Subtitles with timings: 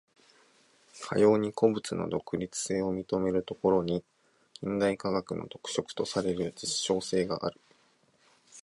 [1.03, 4.03] かように個物の独立性を認めるところに、
[4.59, 7.61] 近代科学の特色とされる実証性がある。